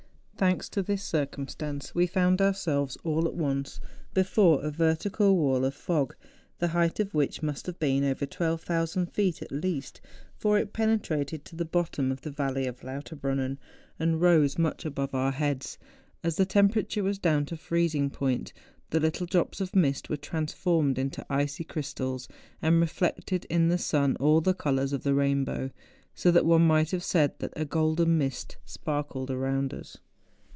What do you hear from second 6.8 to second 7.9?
of which must have